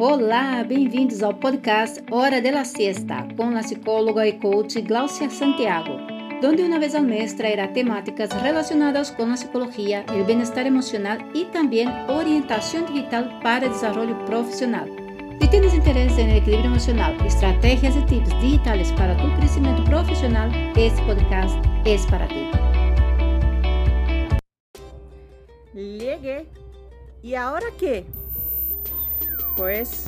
Olá, 0.00 0.62
bem-vindos 0.62 1.24
ao 1.24 1.34
podcast 1.34 2.00
Hora 2.08 2.40
de 2.40 2.52
la 2.52 2.64
Siesta 2.64 3.26
com 3.36 3.56
a 3.56 3.58
psicóloga 3.58 4.24
e 4.28 4.34
coach 4.34 4.80
Glaucia 4.80 5.28
Santiago, 5.28 5.90
onde 6.40 6.62
uma 6.62 6.78
vez 6.78 6.94
ao 6.94 7.02
mês 7.02 7.32
trairá 7.32 7.66
temáticas 7.66 8.30
relacionadas 8.30 9.10
com 9.10 9.24
a 9.24 9.32
psicologia, 9.32 10.06
o 10.08 10.22
bem-estar 10.22 10.68
emocional 10.68 11.18
e 11.34 11.46
também 11.46 11.88
orientação 12.08 12.84
digital 12.84 13.24
para 13.42 13.68
desenvolvimento 13.68 14.24
profissional. 14.24 14.86
Se 15.42 15.48
tienes 15.48 15.74
interesse 15.74 16.20
em 16.20 16.36
equilíbrio 16.36 16.70
emocional, 16.70 17.12
estratégias 17.26 17.96
e 17.96 18.06
tips 18.06 18.38
digitais 18.38 18.92
para 18.92 19.16
tu 19.16 19.28
crescimento 19.36 19.82
profissional, 19.82 20.48
este 20.76 21.02
podcast 21.06 21.58
é 21.84 21.96
para 22.08 22.28
ti. 22.28 22.48
Llegué. 25.74 26.46
¿Y 27.20 27.34
ahora 27.34 27.66
qué? 27.76 28.04
Pues 29.58 30.06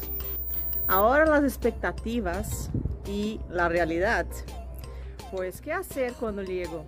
ahora 0.87 1.27
las 1.27 1.43
expectativas 1.43 2.71
y 3.05 3.41
la 3.51 3.69
realidad. 3.69 4.25
Pues, 5.33 5.61
¿qué 5.61 5.73
hacer 5.73 6.13
cuando 6.13 6.45
llego? 6.45 6.85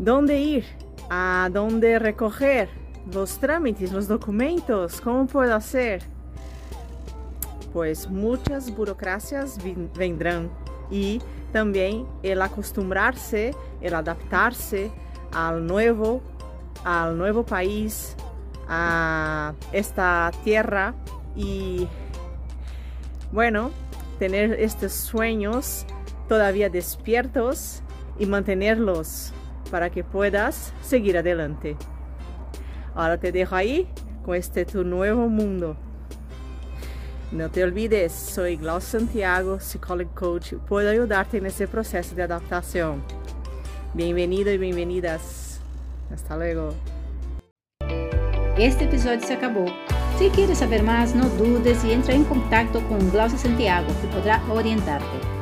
¿Dónde 0.00 0.40
ir? 0.40 0.64
¿A 1.08 1.50
dónde 1.52 2.00
recoger 2.00 2.68
los 3.12 3.38
trámites, 3.38 3.92
los 3.92 4.08
documentos? 4.08 5.00
¿Cómo 5.00 5.26
puedo 5.26 5.54
hacer? 5.54 6.02
Pues 7.72 8.10
muchas 8.10 8.74
burocracias 8.74 9.56
vendrán 9.96 10.50
y 10.90 11.22
también 11.52 12.08
el 12.24 12.42
acostumbrarse, 12.42 13.54
el 13.80 13.94
adaptarse 13.94 14.90
al 15.32 15.64
nuevo, 15.64 16.22
al 16.82 17.16
nuevo 17.16 17.46
país, 17.46 18.16
a 18.68 19.54
esta 19.72 20.30
tierra 20.44 20.94
y 21.34 21.88
bueno, 23.32 23.70
tener 24.18 24.54
estos 24.60 24.92
sueños 24.92 25.86
todavía 26.28 26.68
despiertos 26.68 27.82
y 28.18 28.26
mantenerlos 28.26 29.32
para 29.70 29.90
que 29.90 30.04
puedas 30.04 30.72
seguir 30.82 31.16
adelante. 31.16 31.76
Ahora 32.94 33.18
te 33.18 33.32
dejo 33.32 33.54
ahí 33.54 33.88
con 34.24 34.34
este 34.34 34.64
tu 34.64 34.84
nuevo 34.84 35.28
mundo. 35.28 35.76
No 37.30 37.50
te 37.50 37.62
olvides, 37.62 38.12
soy 38.12 38.56
Glau 38.56 38.80
Santiago, 38.80 39.60
psicólogo 39.60 40.10
coach. 40.14 40.54
Puedo 40.66 40.90
ayudarte 40.90 41.38
en 41.38 41.46
ese 41.46 41.68
proceso 41.68 42.14
de 42.14 42.22
adaptación. 42.22 43.02
Bienvenido 43.92 44.50
y 44.50 44.58
bienvenidas. 44.58 45.60
Hasta 46.10 46.36
luego. 46.36 46.74
Este 48.58 48.86
episódio 48.86 49.24
se 49.24 49.32
acabou. 49.32 49.66
Se 50.18 50.28
quieres 50.30 50.58
saber 50.58 50.82
mais, 50.82 51.14
não 51.14 51.28
dudes 51.28 51.84
e 51.84 51.92
entra 51.92 52.12
em 52.12 52.24
contato 52.24 52.80
com 52.88 52.98
Glaucia 53.08 53.38
Santiago, 53.38 53.86
que 54.00 54.08
poderá 54.08 54.42
orientarte. 54.50 55.37